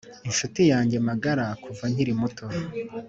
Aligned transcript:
inshuti 0.27 0.61
yanjye 0.71 0.97
magara 1.07 1.45
kuva 1.63 1.83
nkiri 1.91 2.13
muto. 2.19 2.45